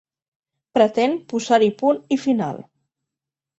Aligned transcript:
Pretén 0.77 1.13
posar-hi 1.35 1.71
punt 1.83 2.01
i 2.17 2.19
final. 2.25 2.61